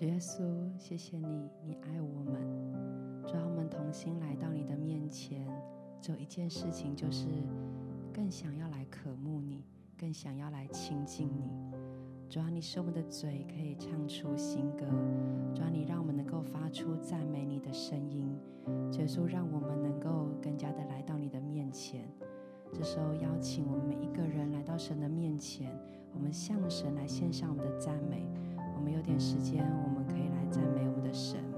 [0.00, 0.40] 主耶稣，
[0.78, 2.32] 谢谢你，你爱我们，
[3.26, 5.46] 主要我们同心来到你的面前，
[6.00, 7.26] 只有一件事情，就是
[8.10, 9.62] 更想要来渴慕你，
[9.98, 11.50] 更想要来亲近你。
[12.30, 14.86] 主要你使我们的嘴可以唱出新歌，
[15.54, 18.34] 主要你让我们能够发出赞美你的声音，
[18.92, 22.10] 耶稣让我们能够更加的来到你的面前。
[22.72, 25.70] 这时候邀请我们每一个人来到神的面前，
[26.14, 28.26] 我们向神来献上我们的赞美。
[28.80, 31.49] 我们有点时间我们可以来赞美我们的神。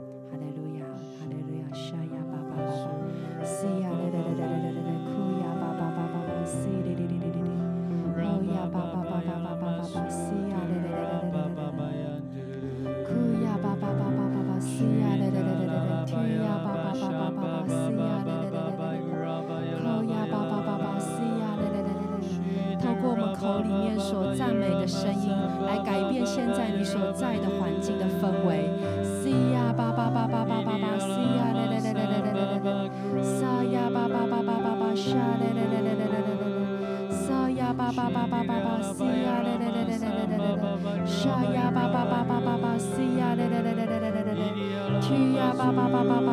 [45.62, 46.31] 八八八八八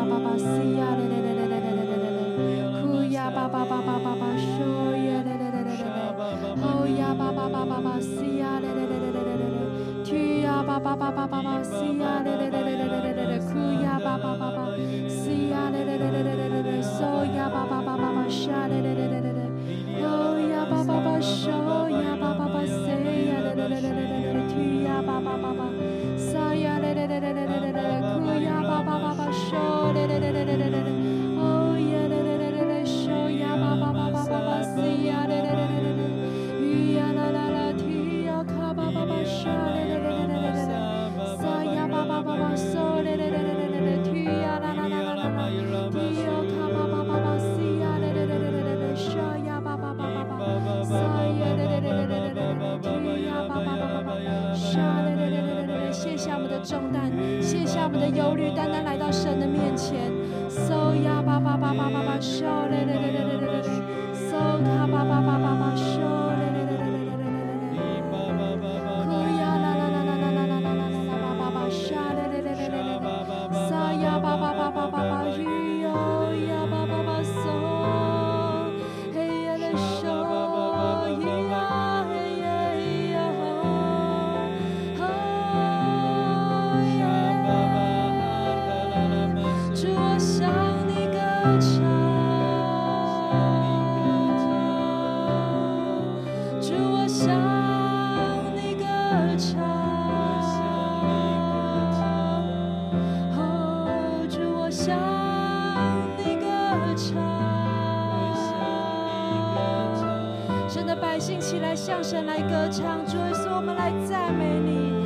[112.40, 114.98] 来歌唱，主啊，我们来赞美你。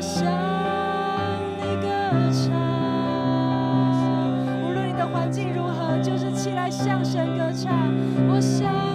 [0.00, 0.22] 向
[1.58, 1.88] 你歌
[2.30, 2.54] 唱。
[4.62, 7.92] 无论你的环境如何，就是起来向神歌唱。
[8.28, 8.93] 我想。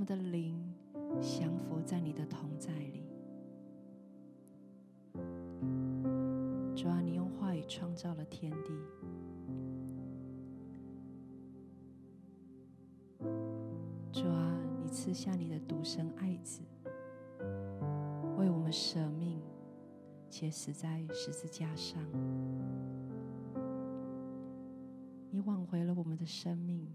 [0.00, 0.58] 我们的灵
[1.20, 3.04] 降服在你的同在里。
[6.74, 8.72] 主啊，你用话语创造了天地。
[14.10, 16.62] 主啊，你赐下你的独生爱子，
[18.38, 19.42] 为我们舍命，
[20.30, 22.02] 且死在十字架上。
[25.30, 26.88] 你挽回了我们的生命。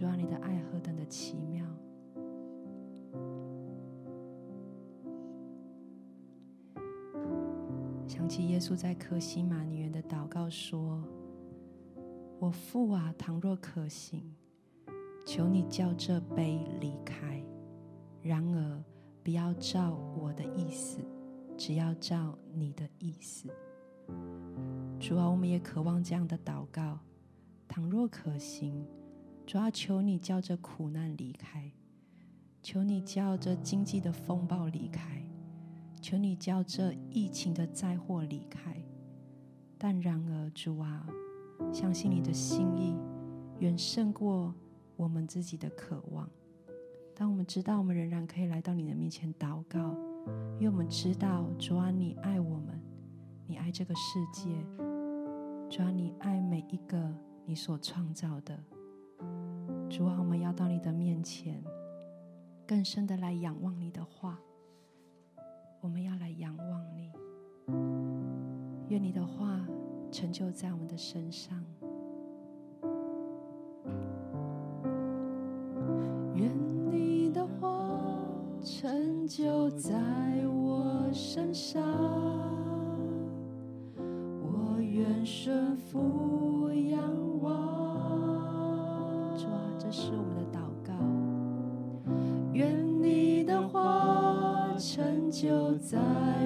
[0.00, 1.62] 主啊，你的爱何等的奇妙！
[8.08, 11.04] 想起耶稣在科西马尼园的祷告说。
[12.38, 14.34] 我父啊，倘若可行，
[15.26, 17.44] 求你叫这杯离开；
[18.22, 18.82] 然而
[19.22, 21.00] 不要照我的意思，
[21.58, 23.50] 只要照你的意思。
[24.98, 26.98] 主啊，我们也渴望这样的祷告。
[27.68, 28.82] 倘若可行，
[29.46, 31.72] 主啊，求你叫这苦难离开，
[32.62, 35.24] 求你叫这经济的风暴离开，
[36.00, 38.76] 求你叫这疫情的灾祸离开。
[39.76, 41.06] 但然而，主啊。
[41.74, 42.96] 相信你的心意
[43.58, 44.54] 远胜过
[44.96, 46.26] 我们自己的渴望。
[47.14, 49.94] 当我们知道我们仍然可以来到你的面前祷告，
[50.58, 52.80] 因为我们知道主啊，你爱我们，
[53.46, 54.48] 你爱这个世界，
[55.68, 57.14] 主啊，你爱每一个
[57.44, 58.58] 你所创造的。
[59.90, 61.62] 主啊，我们要到你的面前，
[62.64, 64.38] 更深的来仰望你的话。
[65.80, 67.10] 我们要来仰望你，
[68.88, 69.60] 愿你的话。
[70.12, 71.64] 成就在我们的身上，
[76.34, 76.50] 愿
[76.90, 78.10] 你的话
[78.60, 79.94] 成就在
[80.48, 81.80] 我身上，
[84.42, 86.00] 我愿顺服
[95.40, 95.96] 就在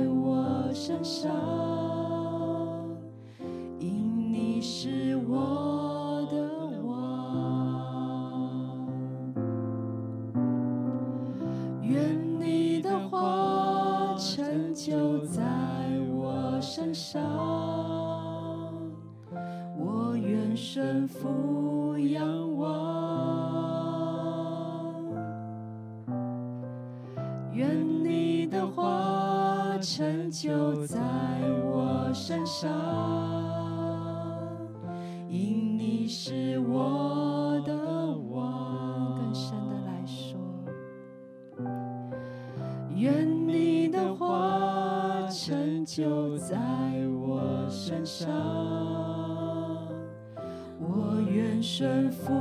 [0.06, 2.13] 我身上。
[48.24, 48.32] 上，
[50.80, 52.32] 我愿顺服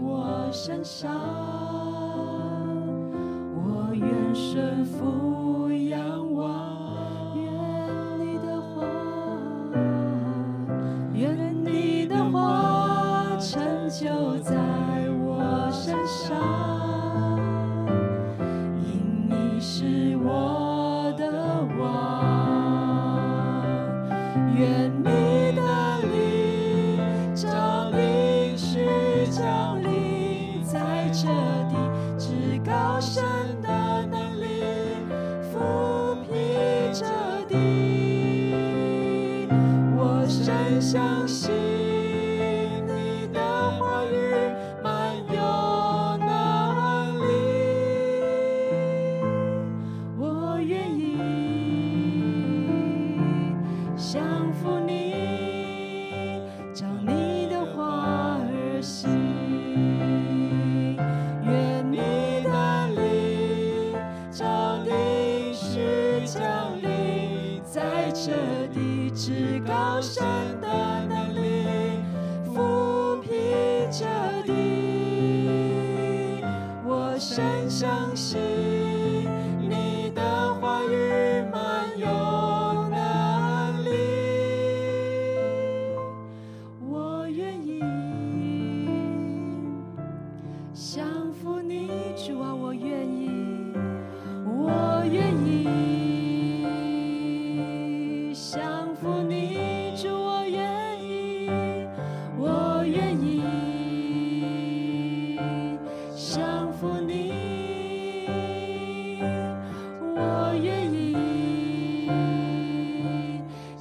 [0.00, 1.12] 我身上，
[3.56, 5.43] 我愿顺服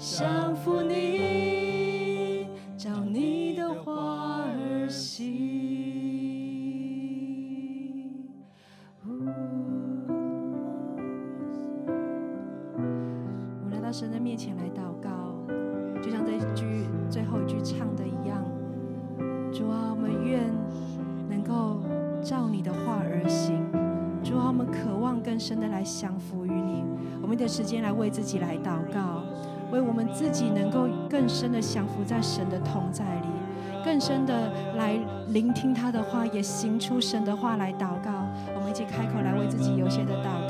[0.06, 2.46] 降服你，
[2.76, 5.32] 照你的话儿行。
[9.02, 9.14] 我
[13.64, 15.10] 们来到神的面前来祷告，
[16.02, 16.66] 就像这句
[17.10, 18.44] 最后一句唱的一样
[19.56, 20.54] ：“主啊，我们愿
[21.30, 21.82] 能够
[22.22, 23.66] 照你的话而行。”
[24.22, 26.84] 主啊，我们渴望更深的来降服于你。
[27.22, 29.24] 我们的时间来为自己来祷告。
[29.74, 33.27] 为我们自己能够更深的降服在神的同在里，
[33.84, 35.00] 更深的来
[35.30, 38.12] 聆听他的话，也行出神的话来祷告。
[38.56, 40.43] 我们一起开口来为自己有些的祷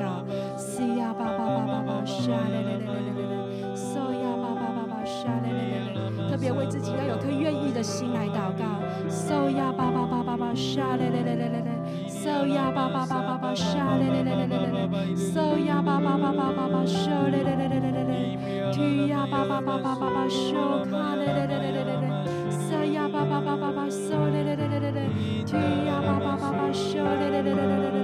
[19.54, 20.58] 巴巴巴巴巴巴沙
[20.90, 22.10] 卡嘞嘞嘞嘞嘞嘞嘞
[22.50, 25.10] ，So 呀巴巴巴巴巴沙嘞嘞嘞嘞嘞嘞
[25.46, 28.02] ，Tu 呀巴巴巴巴沙嘞嘞嘞嘞嘞嘞嘞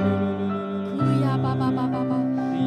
[1.00, 2.14] ，Ku 呀巴巴巴巴巴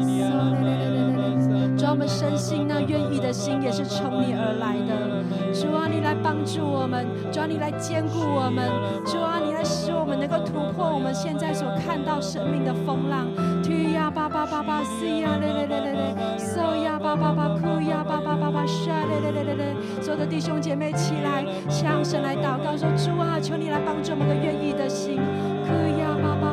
[0.03, 0.11] 沙
[0.59, 5.23] 嘞嘞嘞嘞嘞嘞，主啊，我们深信那愿意的心也是从你而来的，
[5.53, 8.69] 主啊，你来帮助我们，主啊，你来坚固我们，
[9.05, 11.53] 主啊，你来使我们能够突破我们现在。
[11.53, 13.27] 所看到生命的风浪，
[13.63, 18.02] 推呀巴巴巴巴，西呀嘞嘞嘞嘞嘞，收呀巴巴巴，哭呀
[18.33, 19.75] 巴巴巴巴，沙嘞嘞嘞嘞嘞。
[20.01, 25.17] 所有的弟兄姐妹起来，向神来祷告，说主啊，求你来帮助我们个愿意的心，
[25.65, 26.52] 哭呀巴巴巴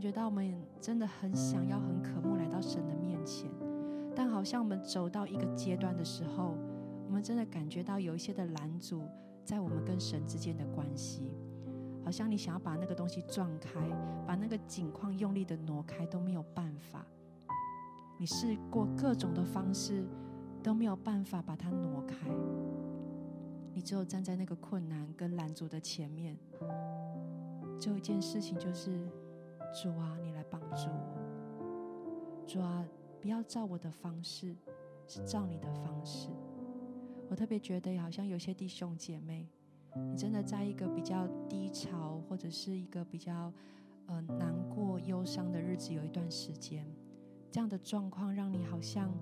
[0.00, 3.50] 觉得我们真的很想要、很渴慕来到神的面前，
[4.14, 6.56] 但好像我们走到一个阶段的时候，
[7.06, 9.02] 我们真的感觉到有一些的拦阻
[9.44, 11.34] 在我们跟神之间的关系，
[12.04, 13.80] 好像你想要把那个东西撞开，
[14.26, 17.04] 把那个景况用力的挪开都没有办法。
[18.18, 20.04] 你试过各种的方式
[20.62, 22.28] 都没有办法把它挪开，
[23.74, 26.36] 你只有站在那个困难跟拦阻的前面，
[27.78, 29.08] 只有一件事情就是。
[29.72, 32.44] 主啊，你来帮助我。
[32.46, 32.84] 主啊，
[33.20, 34.56] 不要照我的方式，
[35.06, 36.28] 是照你的方式。
[37.28, 39.48] 我特别觉得，好像有些弟兄姐妹，
[39.94, 43.52] 你真的在一个比较低潮，或者是一个比较
[44.06, 46.84] 呃难过、忧伤的日子，有一段时间，
[47.52, 49.12] 这样的状况让你好像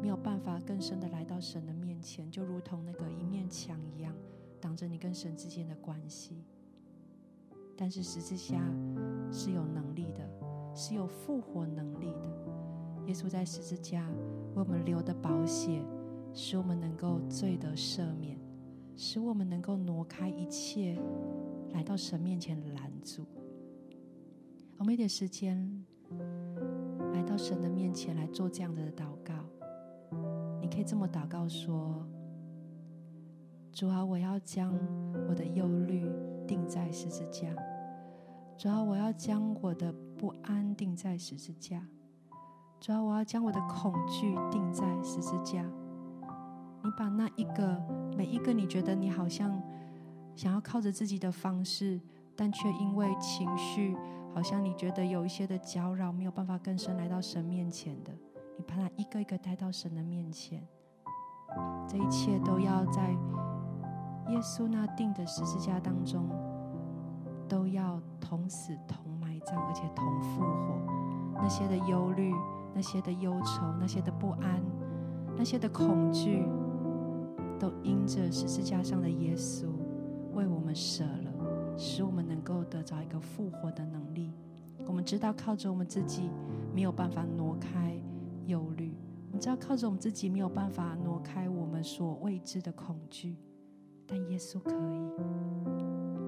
[0.00, 4.16] 没有办法更深的来到神的面前，就如同那个一面墙一样，
[4.58, 6.42] 挡着你跟神之间的关系。
[7.80, 8.60] 但是十字架
[9.32, 10.20] 是有能力的，
[10.74, 13.06] 是有复活能力的。
[13.06, 14.06] 耶稣在十字架
[14.54, 15.82] 为我们留的宝血，
[16.34, 18.38] 使我们能够罪得赦免，
[18.94, 21.00] 使我们能够挪开一切
[21.72, 23.24] 来到神面前拦阻。
[24.76, 25.82] 我们一点时间
[27.14, 29.32] 来到神的面前来做这样的祷告。
[30.60, 32.06] 你可以这么祷告说：
[33.72, 34.78] 主啊，我要将
[35.30, 36.06] 我的忧虑
[36.46, 37.48] 定在十字架。
[38.60, 41.82] 主啊，我要将我的不安钉在十字架。
[42.78, 45.64] 主要我要将我的恐惧钉在十字架。
[46.84, 47.82] 你把那一个
[48.14, 49.58] 每一个你觉得你好像
[50.36, 51.98] 想要靠着自己的方式，
[52.36, 53.96] 但却因为情绪，
[54.34, 58.12] 好像你觉得有一些的搅扰，没有办法更深来到神面前的，
[58.58, 60.62] 你把它一个一个带到神的面前。
[61.88, 63.08] 这一切都要在
[64.28, 66.28] 耶稣那钉的十字架当中，
[67.50, 70.80] 都要同死同埋葬，而且同复活。
[71.34, 72.32] 那些的忧虑，
[72.72, 74.62] 那些的忧愁，那些的不安，
[75.36, 76.46] 那些的恐惧。
[77.58, 79.66] 都因着十字架上的耶稣
[80.32, 84.32] 为我们舍了，使我们能够得着一个复活的能力。
[84.86, 86.30] 我们知道靠着我们自己
[86.74, 88.00] 没有办法挪开
[88.46, 93.36] 忧虑，我们知道靠着我们自己没有办法挪开我们所未知的恐惧，
[94.06, 95.10] 但耶稣可以。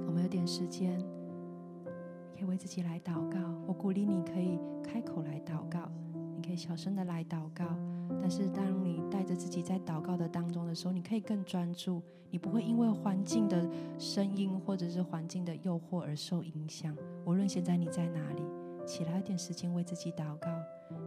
[0.07, 1.03] 我们有点时间，
[2.46, 3.38] 为自己来祷告。
[3.66, 5.90] 我鼓励你可以开口来祷告，
[6.37, 7.64] 你可以小声的来祷告。
[8.20, 16.94] 但是，当你带着自己在祷告的当中的时候，你可以更专注，你不会因为环境的声音或者是环境的诱惑而受影响。
[17.24, 18.42] 无论现在你在哪里，
[18.85, 20.50] 起来一点时间为自己祷告，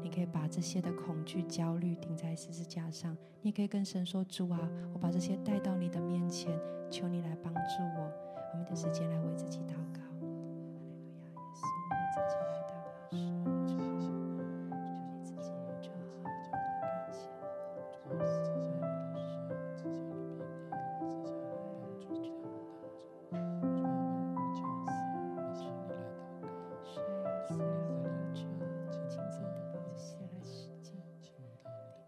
[0.02, 3.16] 你可以把这些的恐惧、焦虑钉在十字架上。
[3.42, 4.60] 你也可以跟神说：“主啊，
[4.94, 6.58] 我把这些带到你的面前，
[6.90, 8.12] 求你来帮助我。”
[8.54, 9.76] 我们的时间来为自己祷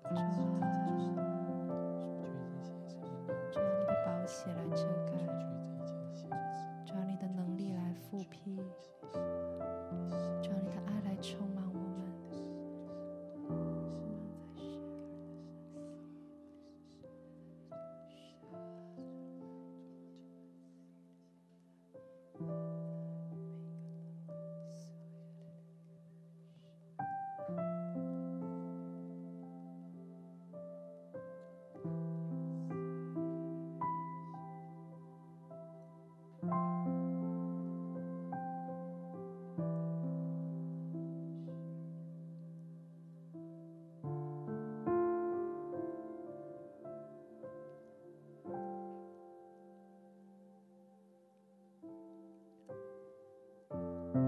[0.09, 0.46] 告。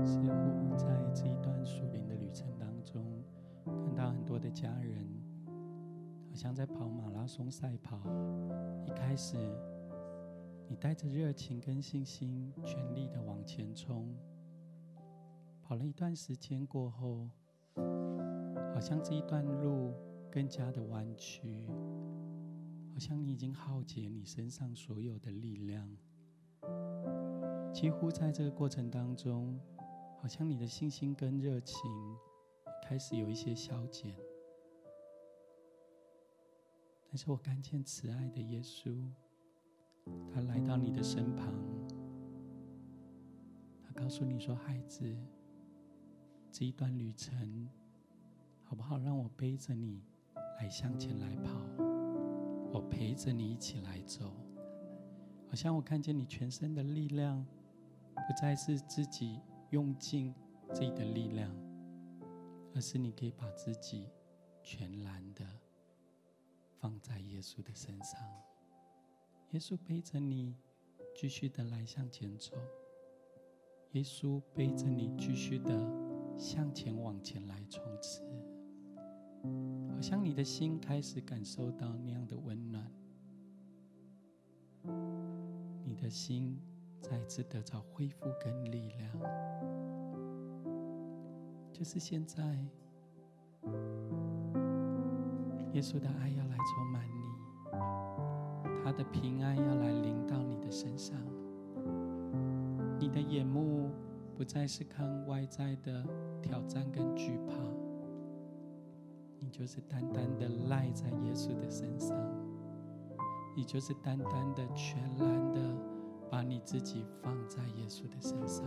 [0.05, 3.23] 似乎在这一段树林的旅程当中，
[3.65, 5.07] 看到很多的家人，
[6.29, 8.01] 好像在跑马拉松赛跑。
[8.85, 9.37] 一开始，
[10.67, 14.15] 你带着热情跟信心，全力的往前冲。
[15.61, 17.29] 跑了一段时间过后，
[18.73, 19.93] 好像这一段路
[20.31, 21.67] 更加的弯曲，
[22.93, 25.87] 好像你已经耗竭你身上所有的力量，
[27.71, 29.59] 几乎在这个过程当中。
[30.21, 31.89] 好像你的信心跟热情
[32.83, 34.13] 开始有一些消减，
[37.07, 39.09] 但是我看见慈爱的耶稣，
[40.33, 41.53] 他来到你的身旁，
[43.81, 45.15] 他告诉你说：“孩子，
[46.51, 47.69] 这一段旅程
[48.65, 48.99] 好不好？
[48.99, 50.03] 让我背着你
[50.59, 51.51] 来向前来跑，
[52.73, 54.33] 我陪着你一起来走。
[55.47, 57.43] 好像我看见你全身的力量，
[58.13, 59.39] 不再是自己。”
[59.71, 60.33] 用尽
[60.73, 61.55] 自己的力量，
[62.73, 64.07] 而是你可以把自己
[64.63, 65.45] 全然的
[66.79, 68.19] 放在耶稣的身上。
[69.51, 70.55] 耶稣背着你，
[71.15, 72.55] 继续的来向前走。
[73.93, 75.71] 耶稣背着你，继续的
[76.37, 78.21] 向前往前来冲刺。
[79.89, 82.91] 好像你的心开始感受到那样的温暖，
[85.83, 86.59] 你的心。
[87.01, 89.09] 再次得到恢复跟力量，
[91.71, 92.43] 就是现在，
[95.73, 97.23] 耶稣的爱要来充满你，
[98.83, 101.17] 他的平安要来临到你的身上，
[102.99, 103.89] 你的眼目
[104.35, 106.05] 不再是看外在的
[106.41, 107.53] 挑战跟惧怕，
[109.39, 112.15] 你就是单单的赖在耶稣的身上，
[113.55, 115.88] 你就是单单的全然的。
[116.29, 118.65] 把你自己放在耶稣的身上，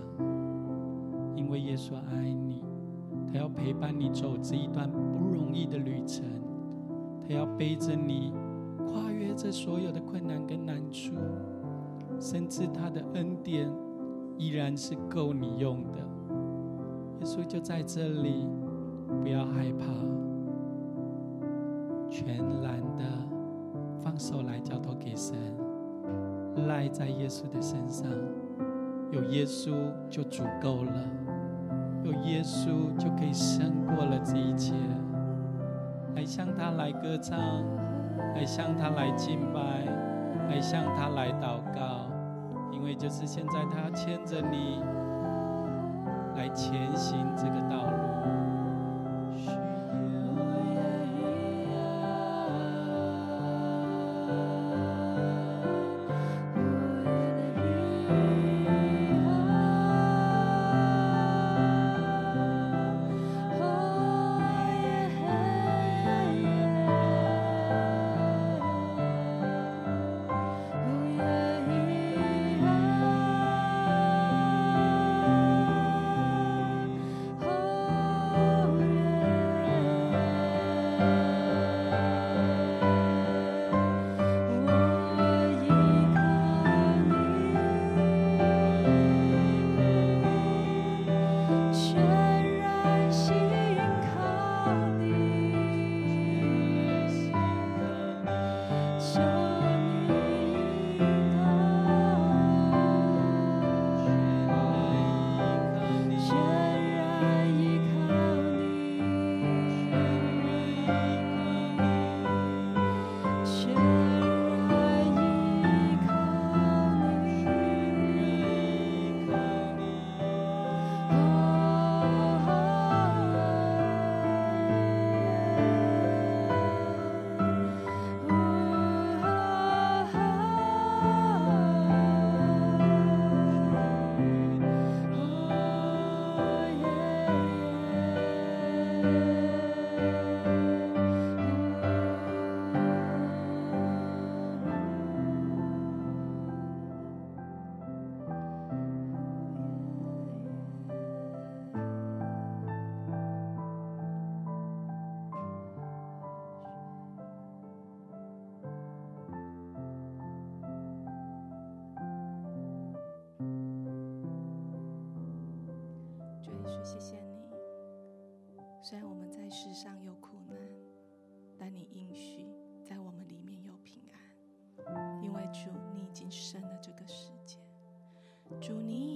[1.36, 2.62] 因为耶稣爱你，
[3.32, 6.24] 他要陪伴你走这一段不容易的旅程，
[7.26, 8.32] 他要背着你
[8.86, 11.14] 跨越这所有的困难跟难处，
[12.18, 13.70] 甚至他的恩典
[14.36, 15.98] 依然是够你用的。
[17.20, 18.48] 耶稣就在这里，
[19.22, 19.86] 不要害怕，
[22.10, 23.04] 全然的
[24.02, 25.36] 放手来交托给神，
[26.66, 28.06] 赖在耶稣的身上，
[29.10, 29.72] 有耶稣
[30.08, 30.92] 就足够了，
[32.04, 34.74] 有耶稣就可以胜过了这一切。
[36.14, 37.38] 来向他来歌唱，
[38.34, 39.60] 来向他来敬拜，
[40.48, 42.10] 来向他来祷告，
[42.70, 44.82] 因为就是现在他牵着你
[46.36, 48.51] 来前行这个道路。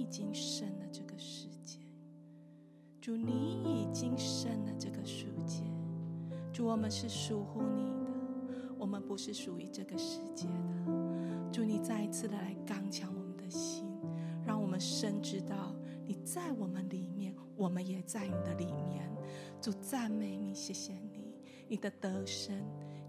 [0.09, 1.79] 经胜了这个世界。
[3.01, 5.63] 主你已经胜了这个世界。
[6.51, 11.51] 主，我们是属乎你的，我们不是属于这个世界的。
[11.51, 13.85] 主，你再一次的来刚强我们的心，
[14.45, 17.33] 让我们深知道你在我们里面。
[17.55, 19.11] 我们也在你的里面，
[19.59, 21.33] 主赞美你，谢谢你，
[21.67, 22.55] 你的得胜，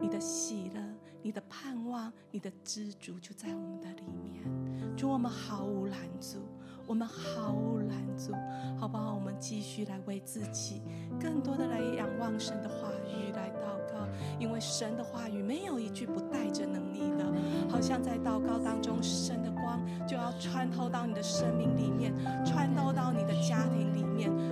[0.01, 0.81] 你的喜乐，
[1.21, 4.97] 你的盼望，你的知足就在我们的里面。
[4.97, 6.39] 主，我们毫无拦阻，
[6.89, 8.33] 我们毫无拦阻，
[8.81, 9.15] 好不好？
[9.15, 10.81] 我们继续来为自己，
[11.21, 17.27] 更多的来仰望神的话语来祷告，因为神的话语没有一句不带着能力的，
[17.69, 24.09] 好像在祷告当中，神的光就要穿透到你的生命里面，穿透到你的家庭里面。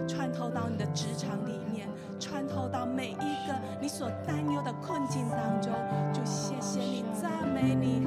[0.07, 1.89] 穿透到你的职场里面，
[2.21, 5.73] 穿透到每一个你所担忧的困境当中，
[6.13, 8.05] 就谢谢你，赞美你。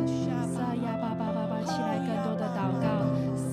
[0.55, 3.05] 撒呀巴巴巴巴，起来更多的祷告。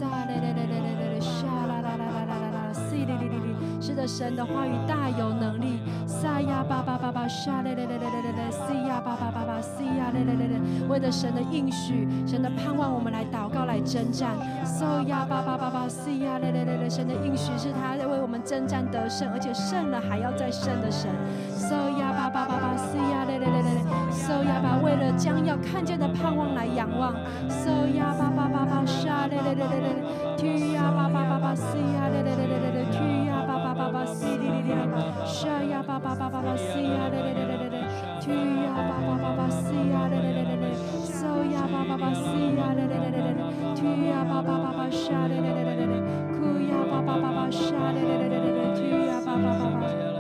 [0.07, 3.57] 撒嘞嘞嘞嘞嘞嘞，沙啦啦啦啦啦啦啦，西哩哩哩哩。
[3.81, 5.81] 是的，神的话语大有能力。
[6.07, 10.87] 撒呀巴巴巴巴，沙嘞嘞嘞嘞嘞嘞嘞，西呀巴巴巴巴，西呀嘞嘞嘞嘞。
[10.89, 14.31] 为了神的应许，神的盼望，我们来祷告，来征战。
[14.65, 21.11] 撒呀巴巴巴巴，西呀嘞嘞嘞嘞，神的应许是他为我们征战得胜，而且胜了还要再胜的神。
[21.51, 27.15] 撒呀巴巴巴巴，西呀嘞嘞嘞嘞嘞，撒呀巴为了将要看见的盼望来仰望。
[27.49, 29.93] 撒呀巴巴巴 sha de de de de de
[30.39, 33.57] tu ya ba ba ba si ya de de de de de tu ya ba
[33.65, 35.01] ba ba ba si de de de
[35.37, 37.81] sha ya ba ba ba ba si ya de de de de de
[38.23, 40.71] tu ya ba ba ba ba si ya de de de de
[41.19, 42.47] so ya ba ba ba si
[45.07, 45.99] sha de de de de de
[46.37, 49.53] ku ya ba ba ba sha de de de de de tu ya ba ba
[49.81, 50.16] ba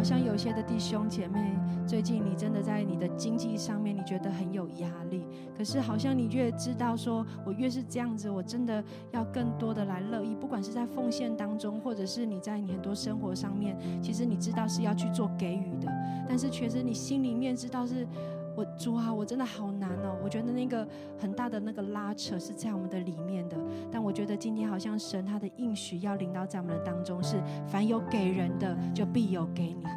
[0.00, 1.54] 好像有些的弟兄姐妹。
[1.86, 5.26] 最近你真的在你的经济上面，你觉得很有压力。
[5.54, 10.34] 可是好像你越知道说，我越是这样子，我真的要更多的来乐意。
[10.34, 15.92] 不管是在奉献当中，或者是你在你很多生活上面，其实你知道是要去做给予的。
[16.26, 18.06] 但是确实你心里面知道是，
[18.54, 20.16] 我主啊，我真的好难哦。
[20.22, 20.86] 我觉得那个
[21.18, 23.56] 很大的那个拉扯是在我们的里面的。
[23.90, 29.90] 但我觉得今天好像神他的应许要领到在我们的当中，是凡有给人的，就必有给你的。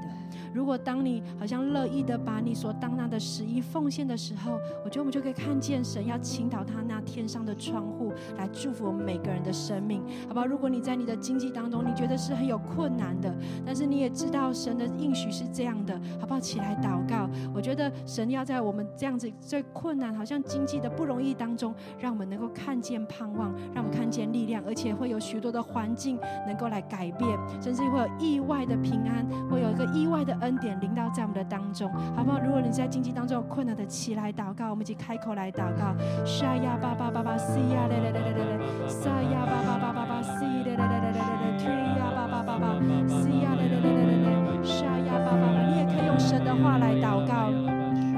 [0.54, 10.46] 如果当你好像乐意的把你所当纳的十一奉献的时候，我觉得我们就可以看见神要倾倒他那天上的窗户来祝福我们每个人的生命，好不好？
[10.46, 13.34] 如果你在你的经济当中你觉得是很有困难的，
[13.66, 16.40] 但是你也知道神的应许是这样的，好不好？
[16.40, 17.30] 起来祷告。
[17.54, 30.38] 我觉得神要在我们这样子最困难、好像经济的不容易当中，让我们能够看见盼望，让我们看见力量，而且会有许多的环境能够来改变，甚至会有意外的平安，会有一个意外的。
[30.44, 32.38] 恩典临到在我们的当中，好不好？
[32.40, 35.96] 如果你在经济当中有困难的，起来祷告，我们一起开口来祷告。
[36.26, 42.76] 沙呀巴巴巴巴西呀嘞嘞嘞嘞嘞嘞，沙呀巴巴巴巴巴西嘞嘞嘞嘞嘞嘞，推呀巴巴巴巴
[43.08, 45.64] 西呀嘞嘞嘞嘞嘞嘞，沙呀巴巴巴。
[45.72, 47.50] 你也可以用神的话来祷告。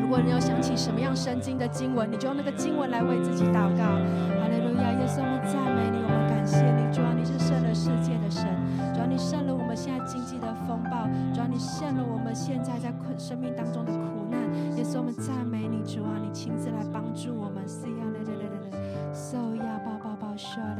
[0.02, 3.84] 如果你有想起什么样圣经的经文，你就用那个经文来为自己祷告。
[3.86, 8.65] 哈利路亚，耶稣，我们赞美你，我们感谢你，主啊，你是胜了世界的神。
[9.06, 20.76] 你胜了我们现在经济的风暴主要你胜了我们现在在困生命当中的苦难也是我们赞美你主啊你亲自来帮助我们 see 呀略略略略略瘦呀抱抱抱 short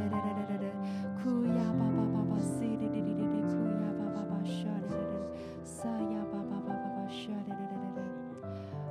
[1.22, 8.02] 哭呀抱抱抱抱 c 哩哩哩哭呀抱抱抱 shortly 对对对对对塞呀抱抱抱抱 shortly 对对对
[8.42, 8.50] 对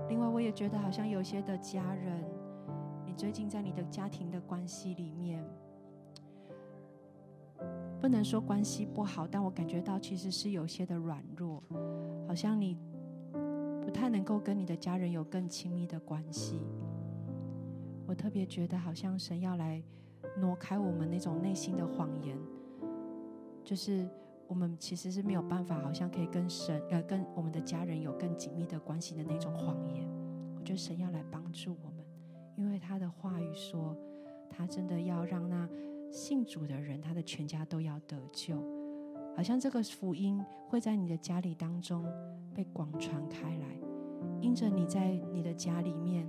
[0.09, 2.23] 另外我也觉得好像有些的家人
[3.05, 5.43] 你最近在你的家庭的关系里面
[8.05, 11.63] 不能说关系不好，但我感觉到其实是有些的软弱，
[12.27, 12.77] 好像你
[13.81, 16.59] 不太能够跟你的家人有更亲密的关系。
[18.05, 19.81] 我特别觉得好像神要来
[20.37, 22.37] 挪开我们那种内心的谎言，
[23.63, 24.07] 就是
[24.47, 30.07] 我们其实是没有办法，好像可以跟神呃跟我们的家人有更紧密的关系的那种谎言。
[30.55, 32.05] 我觉得神要来帮助我们，
[32.55, 33.97] 因为他的话语说，
[34.47, 35.67] 他真的要让那。
[36.15, 38.55] 信主的人，他的全家都要得救，
[39.35, 42.05] 好像这个福音会在你的家里当中
[42.53, 43.67] 被广传开来，
[44.39, 46.25] 因着你在你的家里面，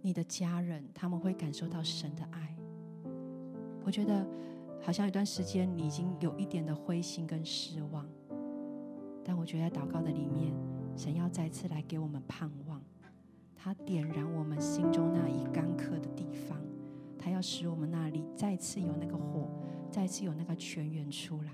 [0.00, 2.56] 你的家人他们会感受到神的爱。
[3.84, 4.26] 我觉得
[4.80, 8.08] 好像有段时间你已经有一点的灰心跟失望，
[9.22, 10.54] 但我觉得在祷告的里面，
[10.96, 12.80] 神要再次来给我们盼望，
[13.54, 16.58] 他点燃我们心中那一干渴的地方。
[17.24, 19.48] 还要使我们那里再次有那个火，
[19.90, 21.50] 再次有那个泉源出来，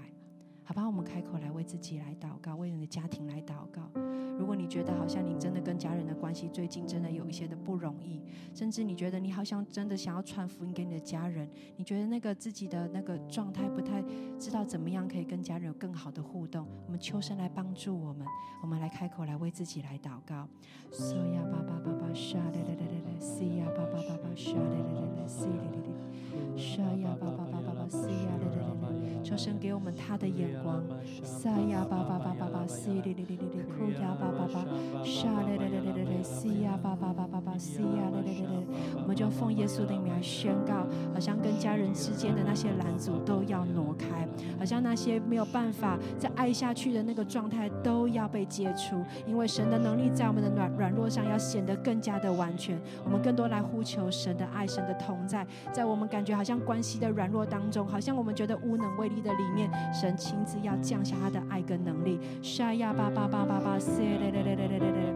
[0.64, 0.84] 好吧？
[0.84, 3.88] 我们开口来为自己来祷告，为你的家庭来祷告。
[4.38, 8.20] 如果你觉得好像你真的跟家人的关系最近真的有一些的不容易，
[8.54, 14.02] 甚至你觉得你好像真的想要传福音给你的家人，你觉得那个自己的那个状态不太
[14.38, 18.26] 知道怎么样可以跟家人有更好的互动，我们秋生来帮助我们，
[18.62, 20.48] 我们来开口来为自己来祷告，
[20.90, 30.82] 说呀叭叭叭叭沙嘞嘞嘞嘞，西呀叭叭叭叭沙嘞嘞嘞嘞，西哩哩哩，沙呀叭叭叭叭西呀嘞嘞嘞，秋生给我们他的眼光，
[31.22, 34.16] 沙呀叭叭叭叭西哩哩哩哩哩，哭呀。
[34.30, 38.32] Le le le le le si ya ba ba ba ba ba si ya le le
[38.32, 38.64] le le，
[39.02, 44.26] 我们就奉耶稣的名来宣告，好像跟家人之间的那些拦阻都要挪开，
[44.58, 50.70] 好像那些没有办法再爱下去的那个状态都要被解除，因为神的能力在我们的软。
[50.80, 62.18] 软弱上要显得更加的完全，我们更多来呼求神的爱，神的同在，在我们感觉好像关系的软弱当中，好像我们觉得无能为力的里面，神亲自要降下他的爱跟能力。
[62.40, 65.14] 沙呀巴巴巴巴巴塞嘞嘞嘞嘞嘞嘞嘞，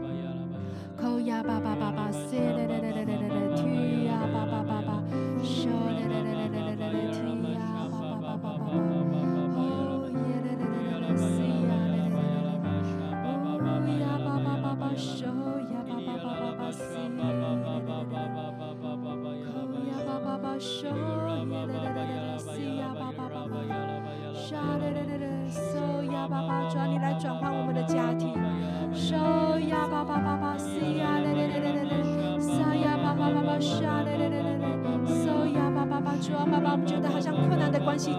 [0.97, 2.95] 扣呀巴巴巴巴塞嘞嘞嘞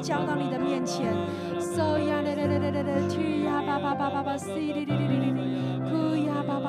[0.01, 1.13] 交到你的面前
[1.59, 6.59] ，so 呀嘞嘞嘞嘞嘞嘞，去呀吧吧吧吧吧，si 哩哩哩哩哩哩，哭呀吧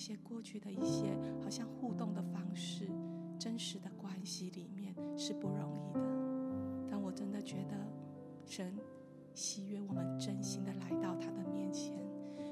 [0.00, 2.88] 一些过去的一些好像互动的方式，
[3.38, 6.00] 真实的关系里面是不容易的。
[6.88, 7.76] 但我真的觉得
[8.46, 8.72] 神
[9.34, 12.02] 喜悦我们真心的来到他的面前，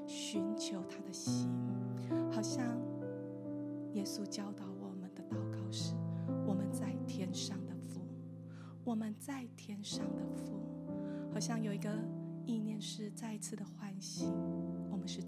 [0.07, 1.49] 寻求他的心，
[2.31, 2.79] 好像
[3.95, 5.95] 耶稣教导我们的祷告是：
[6.47, 8.03] 我们在天上的父，
[8.85, 10.53] 我们在天上的父。
[11.33, 11.89] 好像有一个
[12.45, 14.31] 意念是再一次的唤醒，
[14.91, 15.23] 我们是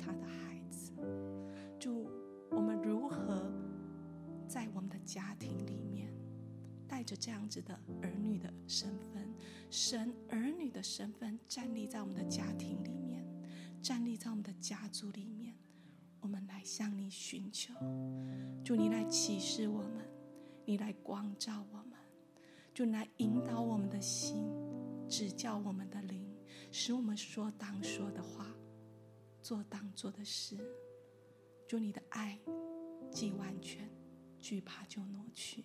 [7.10, 9.34] 着这样子的儿女的身份，
[9.68, 13.26] 神儿女的身份，站立在我们的家庭里面，
[13.82, 15.56] 站立在我们的家族里面，
[16.20, 17.74] 我们来向你寻求，
[18.64, 20.08] 主，你来启示我们，
[20.64, 21.98] 你来光照我们，
[22.72, 24.48] 就，来引导我们的心。
[25.08, 26.32] 指教我们的灵，
[26.70, 28.46] 使我们说当说的话，
[29.42, 30.56] 做当做的事。
[31.66, 32.38] 祝你的爱
[33.10, 33.90] 既完全，
[34.38, 35.64] 惧怕就挪去。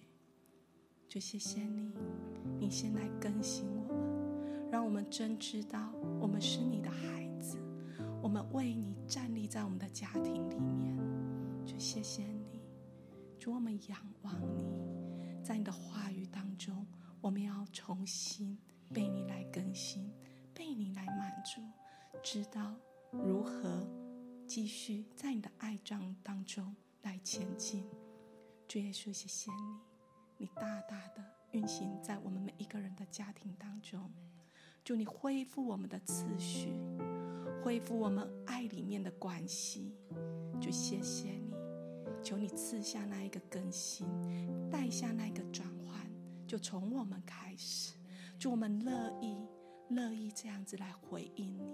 [1.15, 1.93] 就谢谢你，
[2.59, 7.57] 你先来更新我们，让我们真知道我们是你的孩子，
[8.21, 10.93] 我们为你站立在我们的家庭里面。
[11.65, 12.59] 就谢谢你，
[13.39, 16.85] 主我们仰望你，在你的话语当中，
[17.21, 18.57] 我们要重新。
[18.93, 20.11] 被你来更新，
[20.53, 21.61] 被你来满足，
[22.21, 22.75] 知道
[23.09, 23.87] 如何
[24.45, 27.85] 继续在你的爱中当中来前进。
[28.67, 29.79] 主耶稣，谢谢你，
[30.37, 34.11] 你大大的运行在我们每一个人的家庭当中。
[34.83, 36.69] 祝你恢复我们的次序，
[37.63, 39.95] 恢复我们爱里面的关系。
[40.61, 41.55] 就谢谢你，
[42.21, 44.07] 求你赐下那一个更新，
[44.69, 45.99] 带下那一个转换，
[46.45, 47.95] 就从我们开始。
[48.37, 49.47] 祝我们乐意，
[49.89, 51.73] 乐意这样子来回应你，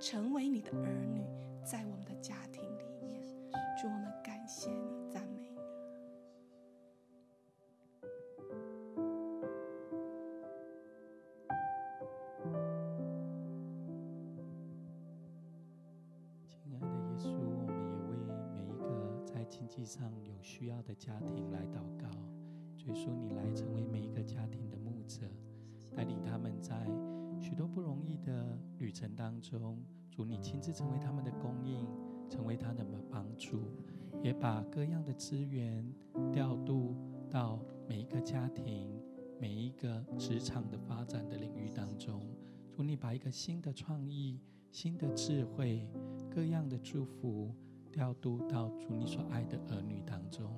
[0.00, 1.22] 成为你的儿女，
[1.64, 3.22] 在我们的家庭里面。
[3.80, 4.89] 祝我们感谢你，
[23.02, 25.22] 主，你来成为每一个家庭的牧者。
[25.96, 26.86] 带领他们在
[27.40, 31.88] 许多不容易的旅程当中，主你亲自成为他们的供应，
[32.28, 33.62] 成为他们的帮助，
[34.22, 35.90] 也把各样的资源
[36.30, 36.94] 调度
[37.30, 37.58] 到
[37.88, 39.02] 每一个家庭、
[39.40, 42.20] 每一个职场的发展的领域当中。
[42.70, 44.38] 主你把一个新的创意、
[44.70, 45.88] 新的智慧、
[46.30, 47.54] 各样的祝福
[47.90, 50.52] 调度到主你所爱的儿女当中。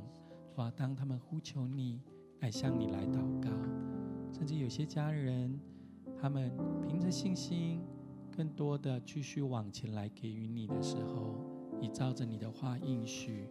[0.55, 2.03] 主啊，当他们呼求你，
[2.43, 3.51] 来向你来祷告。
[4.31, 5.59] 甚至有些家人，
[6.21, 6.53] 他们
[6.87, 7.81] 凭着信心，
[8.37, 11.39] 更多的继续往前来给予你的时候，
[11.81, 13.49] 你照着你的话应许，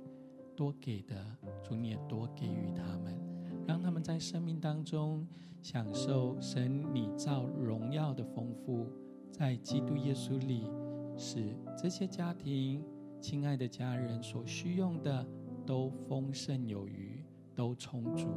[0.56, 1.16] 多给的
[1.64, 3.18] 主你也多给予他们，
[3.66, 5.26] 让他们在生命当中
[5.62, 8.88] 享受神你造荣耀的丰富，
[9.32, 10.70] 在基督耶稣里，
[11.16, 12.84] 使这些家庭
[13.22, 15.26] 亲爱的家人所需用的
[15.66, 17.24] 都丰盛有余，
[17.54, 18.28] 都充足，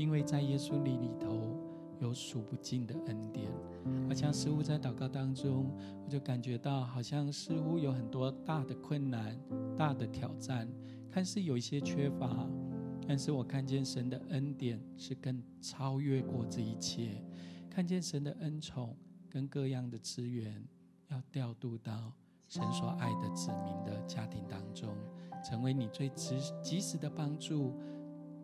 [0.00, 1.56] 因为在耶稣里里头。
[2.00, 3.52] 有数不尽的恩典，
[4.08, 5.70] 好像似乎在祷告当中，
[6.02, 9.38] 我就感觉到好像似乎有很多大的困难、
[9.76, 10.66] 大的挑战，
[11.10, 12.48] 看似有一些缺乏，
[13.06, 17.22] 但是我看见神的恩典是更超越过这一切，
[17.68, 18.96] 看见神的恩宠
[19.28, 20.66] 跟各样的资源
[21.08, 22.14] 要调度到
[22.48, 24.88] 神所爱的子民的家庭当中，
[25.44, 27.78] 成为你最及及时的帮助，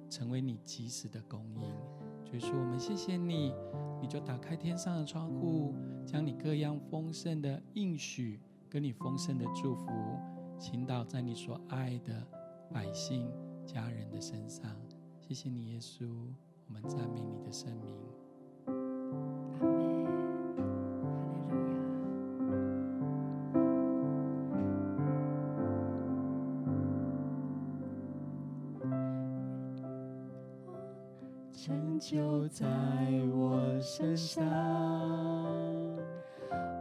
[0.09, 1.61] 成为你及时的供应。
[2.25, 3.55] 所以说，我们谢谢你，
[4.01, 9.87] 你就打开天上的窗户，将你各样丰盛的应许跟你丰盛的祝福
[10.59, 12.27] 倾倒在你所爱的
[12.73, 13.31] 百姓、
[13.65, 14.75] 家人的身上。
[15.21, 16.09] 谢谢你，耶稣，
[16.67, 18.16] 我们赞美你的圣名。
[32.59, 32.65] 在
[33.35, 34.43] 我身上，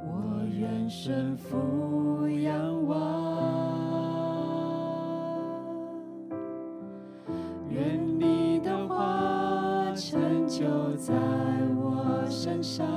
[0.08, 2.96] 我愿顺服仰望，
[7.70, 11.14] 愿你的话成就在
[11.76, 12.88] 我身上，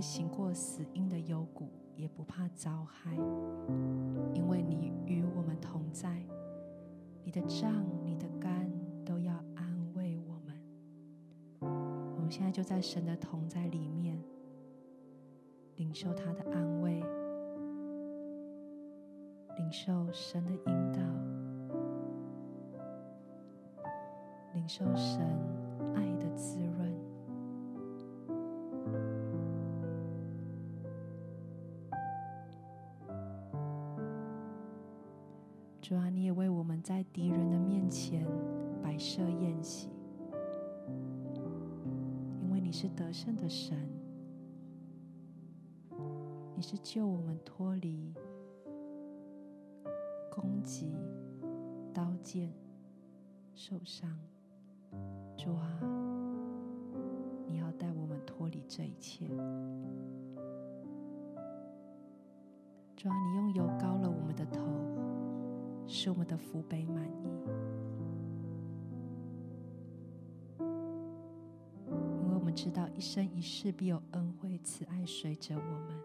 [0.00, 3.14] 行过死荫的幽谷，也不怕遭害，
[4.34, 6.22] 因为你与我们同在。
[7.24, 8.70] 你的杖、你的竿
[9.04, 10.58] 都要安慰我们。
[11.60, 14.18] 我们现在就在神的同在里面，
[15.76, 17.02] 领受他的安慰，
[19.58, 21.00] 领受神的引导，
[24.54, 25.20] 领受神
[25.94, 26.77] 爱的滋润。
[46.70, 48.12] 是救我们脱离
[50.30, 50.94] 攻击、
[51.94, 52.52] 刀剑、
[53.54, 54.06] 受伤。
[55.34, 55.80] 主啊，
[57.46, 59.26] 你要带我们脱离这一切。
[62.94, 64.60] 主啊，你用油膏了我们的头。
[65.86, 67.24] 使我们的福杯满溢，
[70.58, 75.98] 因为我们知道一生一世必有恩惠慈爱随着我们，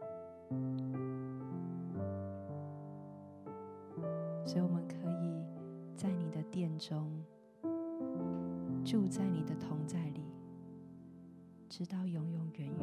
[6.86, 7.24] 中
[8.84, 10.22] 住在你的同在里，
[11.70, 12.78] 直到永永远远。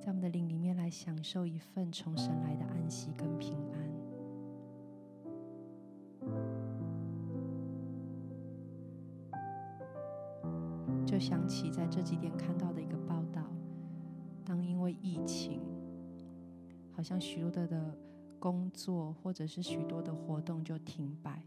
[0.00, 3.88] 在我们的灵里面来享受一份从神来的安息跟平安，
[11.06, 13.44] 就想起在这几天看到的一个报道，
[14.44, 15.60] 当因为疫情，
[17.00, 17.96] 好像许多的的
[18.38, 21.42] 工作或者是许多的活动就停摆，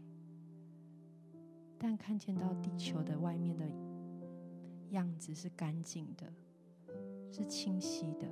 [1.78, 3.64] 但看见到地球的外面的
[4.90, 6.26] 样子是干净的，
[7.30, 8.26] 是清晰的。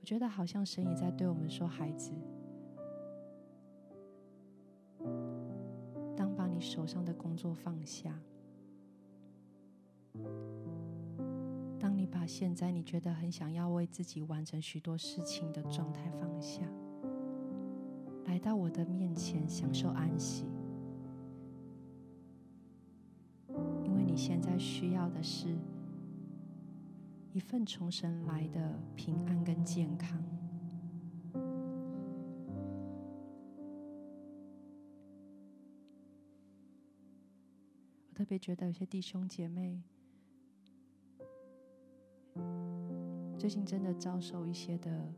[0.00, 2.10] 我觉得好像神也在对我们说：“孩子，
[6.16, 8.20] 当把你手上的工作放下。”
[12.26, 16.62] 现在你觉得很想要为自己完成许多事情的状态放下，
[18.26, 20.46] 来到我的面前享受安息，
[23.84, 25.56] 因为你现在需要的是
[27.32, 30.22] 一份从神来的平安跟健康。
[38.08, 39.82] 我特别觉得有些弟兄姐妹。
[43.36, 45.12] 最近真的遭受一些的，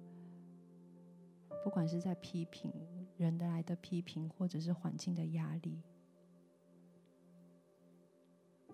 [1.62, 2.72] 不管是在批评
[3.16, 5.80] 人的来的批评，或者是环境的压力，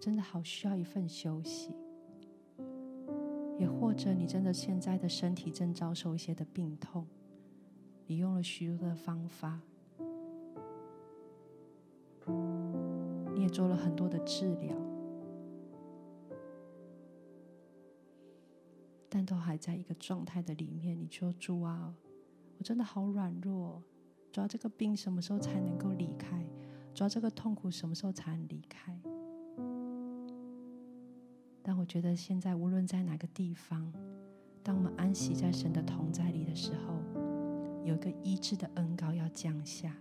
[0.01, 1.75] 真的好需要一份休息。
[3.59, 7.07] 也或者你真的现在的身体正遭受一些的病痛，
[8.07, 9.61] 你用了许多的方法，
[13.35, 14.75] 你也做了很多的治疗。
[19.15, 21.95] 但都还在一个状态的里面，你说主啊，
[22.57, 23.83] 我真的好软弱，
[24.33, 26.43] 主啊，这个病什么时候才能够离开？
[26.95, 28.99] 主啊，这个痛苦什么时候才能离开？
[31.63, 33.93] 但我觉得现在无论在哪个地方，
[34.63, 36.95] 当我们安息在神的同在里的时候，
[37.85, 39.95] 有一个医治的恩膏要降下，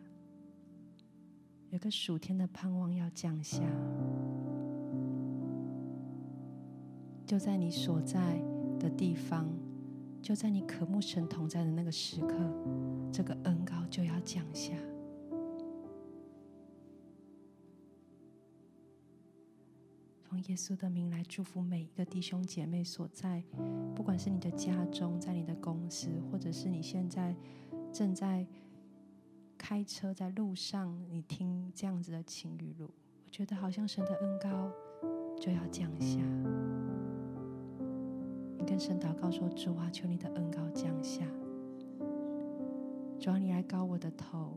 [1.69, 3.61] 有个属天的盼望要降下，
[7.25, 8.41] 就在你所在
[8.81, 9.47] 的地方，
[10.23, 12.35] 就在你渴慕神同在的那个时刻，
[13.11, 14.73] 这个恩膏就要降下。
[20.23, 23.43] 奉耶稣的名来祝福每一个弟兄姐妹所在，
[23.93, 27.35] 不管是你的家中，在你的公司，或者是你现在
[27.93, 28.47] 正在
[29.57, 34.71] 开车在路上，你听这样子的情雨露，我觉得好像神的恩膏
[35.39, 36.17] 就要降下。
[38.61, 41.25] 你跟神祷告说：“主啊，求你的恩膏降下。
[43.19, 44.55] 主啊，你来高我的头，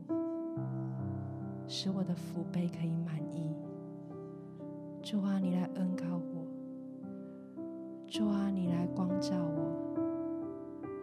[1.67, 3.55] 使我的福杯可以满意。
[5.01, 6.45] 主啊，你来恩膏我。
[8.07, 9.73] 主啊，你来光照我，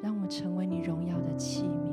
[0.00, 1.91] 让我成为你荣耀的器皿。”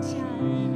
[0.00, 0.71] 下。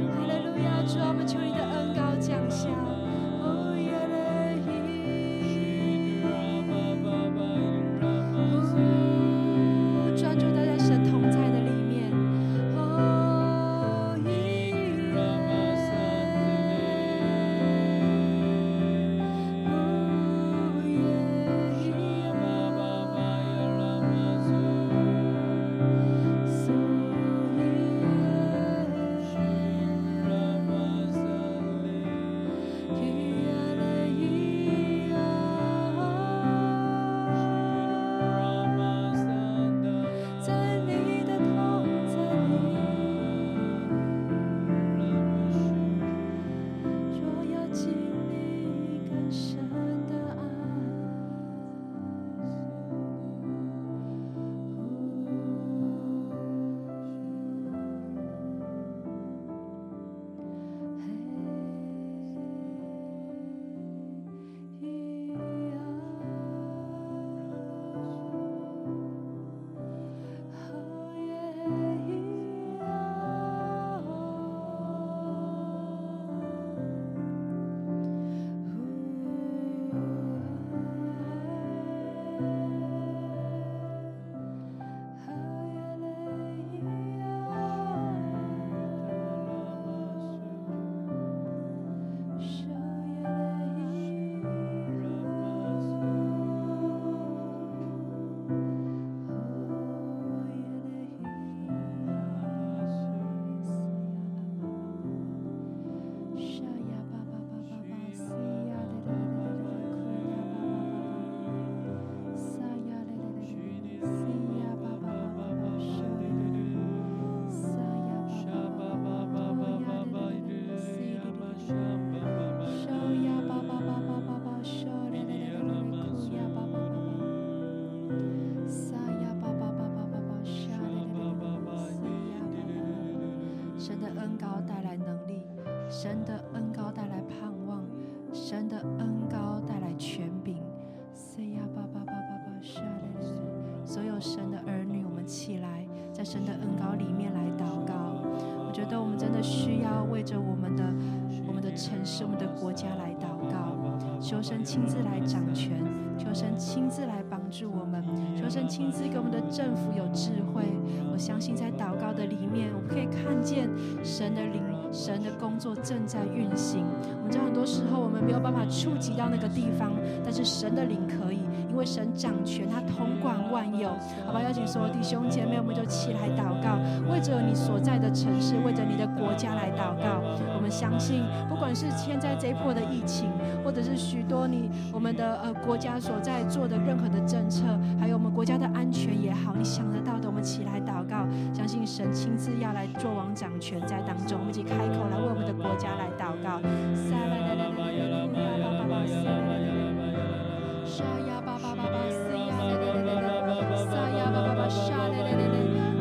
[154.67, 155.81] 亲自来掌权，
[156.17, 158.03] 求神亲自来帮助我们，
[158.35, 160.65] 求神亲自给我们的政府有智慧。
[161.09, 163.69] 我相信在祷告的里面，我们可以看见
[164.03, 164.61] 神的灵。
[164.89, 166.85] 神的工作正在运行，
[167.17, 169.91] 我们知道很多时候我们没有办法触及到那个地方，
[170.23, 171.36] 但是神的灵可以，
[171.77, 173.89] 为神掌权，他统管万有。
[174.25, 176.79] 好吧，邀请所有弟兄姐妹，我们就起来祷告，
[177.11, 180.19] 为着你所在的城市，为着你的国家来祷告。
[180.55, 183.29] 我们相信，不管是现在这一波的疫情，
[183.63, 187.63] 或者是许多你我们的呃国家所在做的任何的政策，
[187.99, 196.59] 还有我们国家的安全也好，你想得到的，我们起来祷告，相信神亲自要来做王掌权在当中，我们一起开口来为我们的国家来祷告。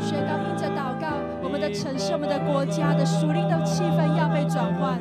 [0.01, 4.99] 宣告因着祷告，我们的城市、我们的国家的属灵的气氛要被转换。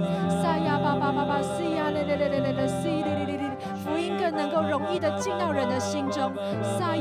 [3.83, 6.31] 福音更能够容易的进到人的心中。
[6.63, 6.95] 沙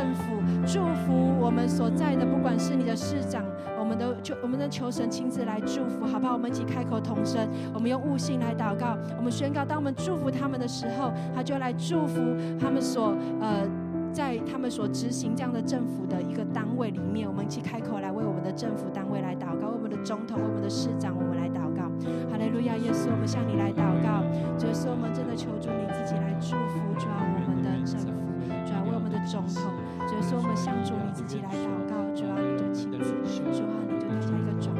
[0.00, 0.22] 政府，
[0.66, 3.44] 祝福我们所在的，不管是你的市长，
[3.78, 6.32] 我们的求我们的求神亲自来祝福，好不好？
[6.32, 12.18] 我们一起开口同声，我们用悟性来祷告，我们宣告，当我们祝福他们的时候，他就来祝福
[12.58, 13.68] 他们所呃。
[14.12, 21.86] 在他们所执行这样的政府的一个单位里面，我们一起开口来为我们的政府单位来祷告，为我们的总统、为我们的市长，我们来祷告。
[22.26, 24.26] 哈利路亚，耶稣，我们向你来祷告，
[24.58, 28.10] 就是我们真的求主你自己来祝福，主啊，我们的政府，
[28.66, 29.62] 主啊，为我们的总统，
[30.10, 34.74] 就是我们向主你自己来祷告，主啊，你就亲自，主啊，你就带下一个转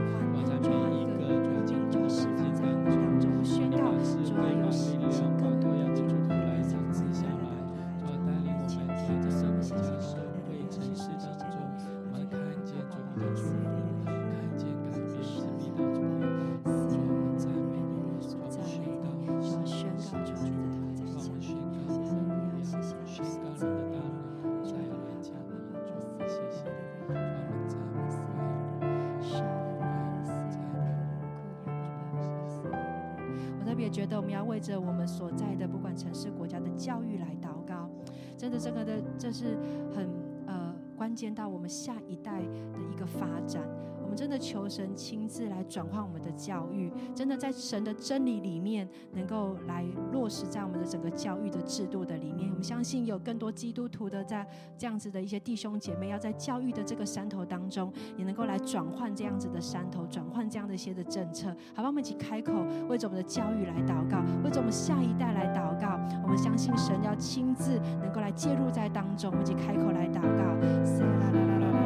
[41.35, 42.41] 到我们下一代
[42.73, 43.63] 的一个发展。
[44.11, 52.49] 我们真的求神亲自来转换我们的教育，真的在神的真理里面能够来落实在我们的整个教育的制度的里面。
[52.51, 54.45] 我们相信有更多基督徒的在
[54.77, 61.55] 这样子的一些弟兄姐妹，要在教育的这个山头当中，也能够来转换这样子的山头，转换这样的一些的政策。
[61.73, 62.53] 好吧，我们一起开口
[62.89, 66.01] 为着我们的教育来祷告，为着我们下一代来祷告。
[66.25, 69.31] 我们相信神要亲自能够来介入在当中。
[69.31, 71.80] 我们一起开口来祷告。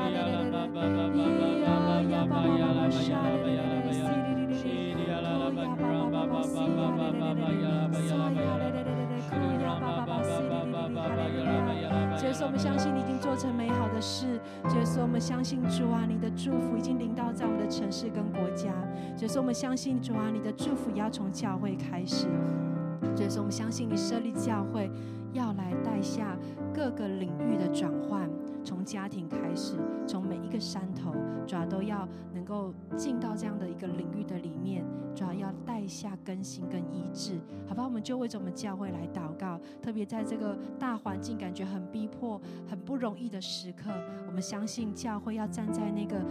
[0.00, 0.37] 我
[14.68, 18.72] 就是说我们相信主啊，你的祝福已经临到在我们的城市跟国家，
[19.16, 22.26] 就是我们相信主啊，你的祝福也要从教会开始，
[23.14, 24.90] 就是我们相信你设立教会
[25.32, 26.36] 要来带下
[26.74, 28.28] 各个领域的转换。
[28.68, 31.10] 从家庭开始，从每一个山头，
[31.46, 37.82] 主要都要能够进到这样的一个领域的里面，主要要带下更新跟医治，好吧？
[37.82, 42.38] 我们就为着我们教会来祷告，特别在这个大环境感觉很逼迫、
[42.68, 43.90] 很不容易的时刻，
[44.26, 46.22] 我们相信教会要站在那个。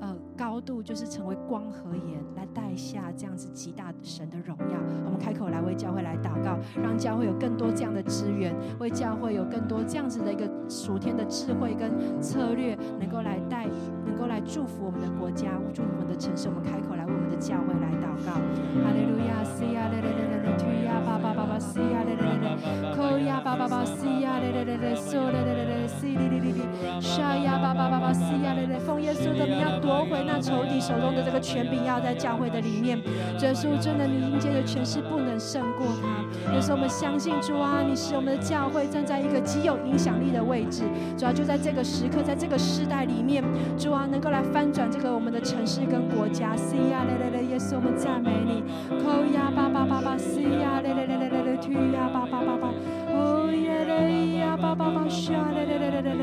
[0.00, 4.78] 呃，高度就是成为光和盐，来带下这样子极大神的荣耀。
[5.04, 11.90] 我们开口来为教会来祷告，让教会有更多这样的资源，为教会有更多这样子的一个属天的智慧跟
[12.22, 13.24] 策略，能够。
[13.24, 13.66] 来带，
[14.04, 16.46] 能够来祝福我们的国家，祝福我们的城市。
[16.46, 18.36] 我们开口来为我们的教会来祷告。
[18.36, 20.63] 哈利路亚，西呀嘞嘞嘞嘞嘞，提
[20.94, 26.60] 呀巴巴巴巴，西呀嘞嘞嘞嘞，扣呀巴巴巴，西呀嘞嘞嘞嘞，嗦嘞嘞嘞嘞，西哩哩哩哩，
[27.00, 32.96] 沙呀巴巴巴巴，西呀嘞嘞，奉耶稣的名要夺回那仇敌手中的这个权柄，要在教会的里面。
[33.40, 36.52] 耶稣真的，你阴间的权势不能胜过他。
[36.54, 40.84] 耶稣，我们相信主啊，你使我们的教会站在一个极有影响力的位置。
[41.18, 43.42] 主啊，就在这个时刻，在这个时代里面，
[43.76, 46.54] 主啊，能够来翻转这个我们的城市跟国家。
[46.54, 48.62] 西呀嘞嘞嘞，耶稣，我们赞美你。
[49.02, 52.68] 扣呀巴巴巴巴，西呀嘞嘞嘞嘞嘞嘞，提呀巴巴巴巴，
[53.08, 56.22] 哦耶嘞呀巴巴巴，沙嘞嘞嘞嘞嘞嘞，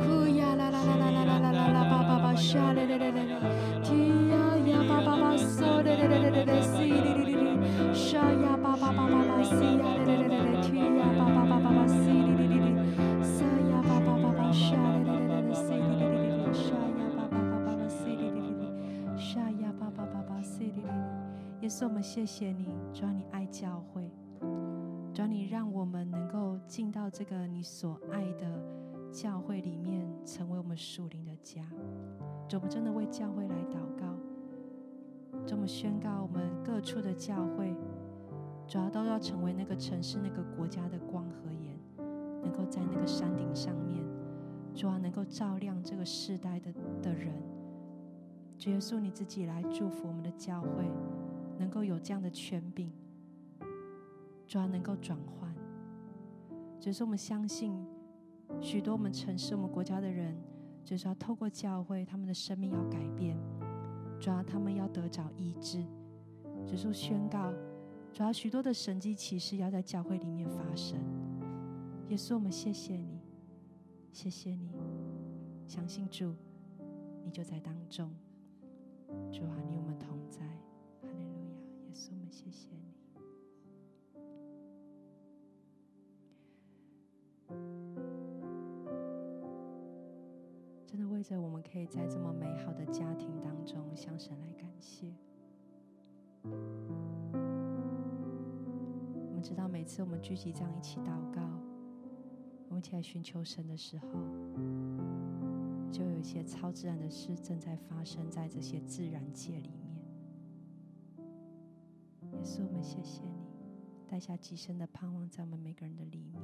[0.00, 3.36] 库呀啦啦啦啦啦啦啦啦啦，巴巴巴沙嘞嘞嘞嘞嘞，
[3.84, 3.92] 提
[4.30, 4.36] 呀
[4.72, 7.58] 呀巴巴巴，嗦嘞嘞嘞嘞嘞嘞，西哩哩哩哩，
[7.92, 12.70] 沙呀巴巴巴巴巴，西呀嘞嘞嘞嘞嘞，提呀巴巴巴巴巴，西哩哩哩哩，
[13.22, 15.15] 沙呀巴巴巴巴，沙嘞嘞
[21.66, 24.08] 耶稣，我们谢谢你，主啊，你爱教会。
[25.12, 28.46] 主啊，你让我们能够进到这个你所爱的
[29.10, 31.64] 教会里面，成为我们属灵的家。
[32.48, 34.06] 主，我们真的为教会来祷告。
[35.44, 37.74] 主，我们宣告，我们各处的教会，
[38.68, 41.76] 主要都要成为那个城市、那个国家的光和盐，
[42.44, 44.04] 能够在那个山顶上面，
[44.72, 47.34] 主要能够照亮这个世代的的人。
[48.56, 50.88] 主耶稣，你自己来祝福我们的教会，
[51.58, 52.92] 能够有这样的权柄。
[54.46, 55.52] 主要能够转换，
[56.78, 57.84] 只是我们相信
[58.60, 60.36] 许多我们城市、我们国家的人，
[60.84, 63.36] 就是要透过教会，他们的生命要改变，
[64.20, 65.84] 主要他们要得着医治，
[66.64, 67.52] 只是宣告，
[68.12, 70.96] 主要许多的神迹奇事要在教会里面发生。
[72.08, 73.18] 耶稣，我们谢谢你，
[74.12, 74.70] 谢谢你，
[75.66, 76.32] 相信主，
[77.24, 78.14] 你就在当中，
[79.32, 80.40] 主啊，你我们同在，
[90.86, 95.12] 真的为着我们可以在这么美好的家庭当中向神来感谢。
[99.28, 101.42] 我们知道每次我们聚集这样一起祷告，
[102.68, 104.06] 我们一起来寻求神的时候，
[105.90, 109.96] 就有一些超自然的事正在发生在这些自然界里面。
[112.32, 113.46] 耶稣，我们谢谢你，
[114.08, 116.42] 带下极深的盼望在我们每个人的里面。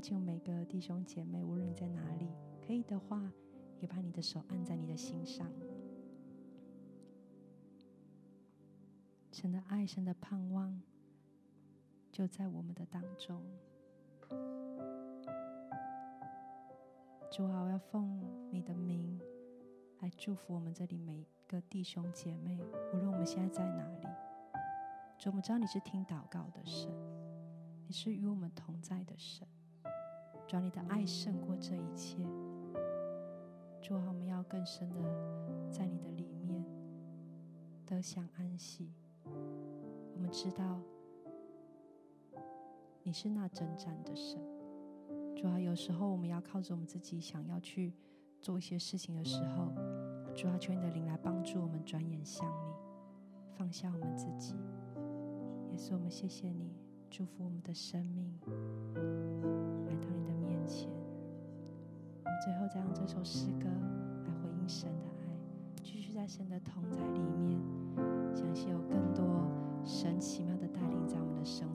[0.00, 2.30] 我们邀请每个弟兄姐妹，无论你在哪里，
[2.66, 3.30] 可以的话，
[3.80, 5.46] 也把你的手按在你的心上。
[9.30, 10.80] 神的爱，神的盼望，
[12.10, 13.44] 就在我们的当中。
[17.30, 19.20] 主啊，我要奉你的名
[20.00, 22.58] 来祝福我们这里每个弟兄姐妹，
[22.94, 24.08] 无论我们现在在哪里。
[25.18, 26.90] 主，我们知道你是听祷告的神，
[27.86, 29.46] 你是与我们同在的神。
[30.50, 32.16] 主啊，你的爱胜过这一切。
[33.80, 35.00] 主啊，我们要更深的
[35.70, 36.64] 在你的里面
[37.86, 38.90] 得享安息。
[39.24, 40.80] 我们知道
[43.04, 44.40] 你是那征战的神。
[45.36, 47.92] 主啊，有时候我们要靠着我们自己想要去
[48.42, 49.72] 做一些事情的时候，
[50.34, 52.74] 主啊，求你的灵来帮助我们转眼向你，
[53.56, 54.56] 放下我们自己。
[55.70, 56.74] 也是我们谢谢你，
[57.08, 59.19] 祝福我们的生命。
[62.42, 63.68] 最后再用这首诗歌
[64.24, 67.60] 来回应神的爱，继续在神的同在里面，
[68.34, 69.46] 相信有更多
[69.84, 71.68] 神奇妙的带领在我们的生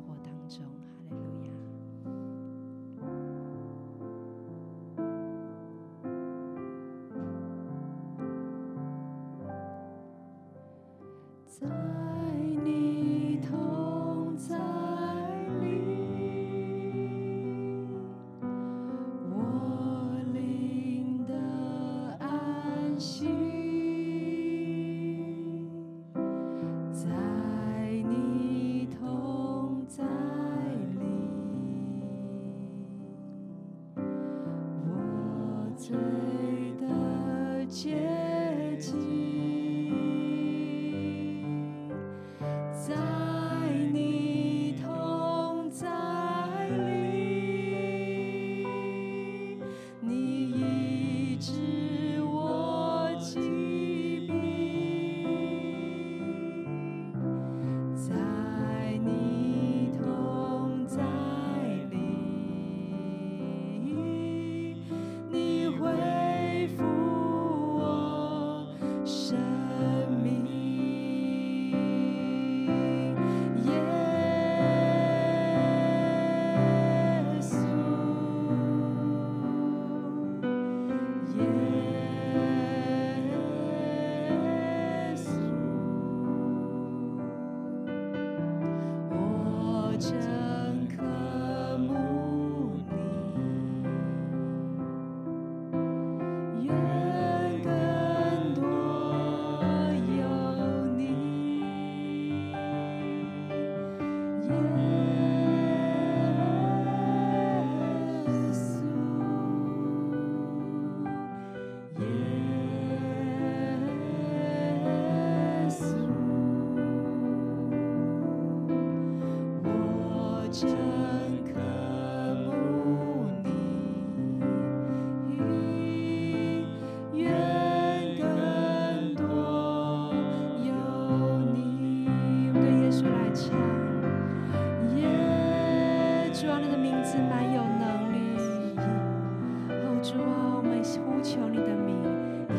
[140.99, 142.03] 呼求你的名，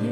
[0.03, 0.11] 耶。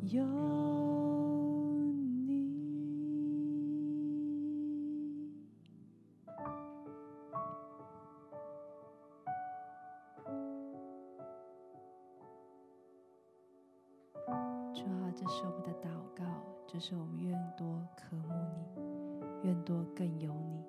[0.02, 0.20] 有
[2.26, 2.42] 你。
[14.74, 16.24] 主啊，这是我们的祷告，
[16.66, 17.17] 这是我们，
[19.68, 20.64] 多更有你。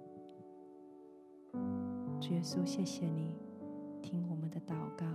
[2.20, 3.34] 主耶稣，谢谢你
[4.02, 5.06] 听我们的祷告，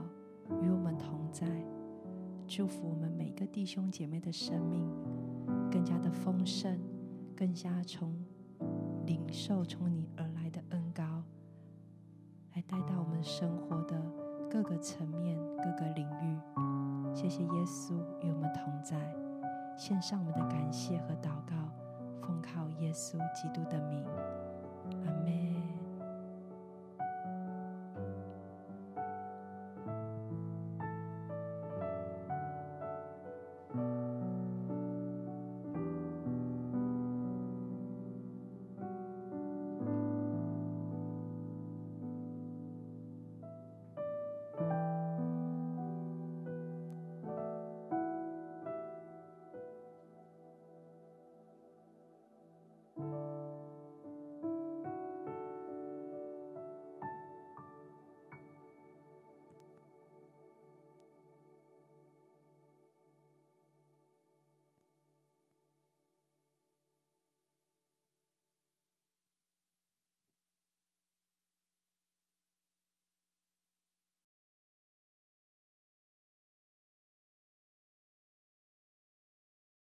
[0.63, 1.47] 与我们同在，
[2.47, 4.89] 祝福我们每个弟兄姐妹的生命
[5.71, 6.81] 更加的丰盛，
[7.37, 8.17] 更加从
[9.05, 11.23] 领受从你而来的恩膏，
[12.55, 14.03] 来带到我们生活的
[14.51, 16.39] 各个层面、各个领域。
[17.15, 19.15] 谢谢耶稣与我们同在，
[19.77, 21.55] 献上我们的感谢和祷告，
[22.27, 24.03] 奉靠耶稣基督的名，